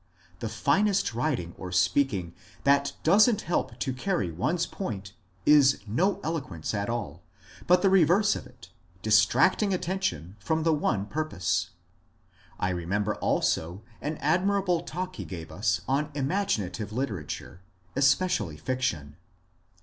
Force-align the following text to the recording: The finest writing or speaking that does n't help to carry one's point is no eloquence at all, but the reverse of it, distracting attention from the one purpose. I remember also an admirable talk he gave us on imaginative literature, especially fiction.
The 0.39 0.49
finest 0.49 1.13
writing 1.13 1.53
or 1.59 1.71
speaking 1.71 2.33
that 2.63 2.93
does 3.03 3.29
n't 3.29 3.41
help 3.41 3.77
to 3.77 3.93
carry 3.93 4.31
one's 4.31 4.65
point 4.65 5.13
is 5.45 5.79
no 5.85 6.19
eloquence 6.23 6.73
at 6.73 6.89
all, 6.89 7.21
but 7.67 7.83
the 7.83 7.89
reverse 7.91 8.35
of 8.35 8.47
it, 8.47 8.71
distracting 9.03 9.75
attention 9.75 10.37
from 10.39 10.63
the 10.63 10.73
one 10.73 11.05
purpose. 11.05 11.69
I 12.59 12.69
remember 12.71 13.13
also 13.17 13.83
an 14.01 14.17
admirable 14.21 14.81
talk 14.81 15.17
he 15.17 15.23
gave 15.23 15.51
us 15.51 15.81
on 15.87 16.09
imaginative 16.15 16.91
literature, 16.91 17.61
especially 17.95 18.57
fiction. 18.57 19.17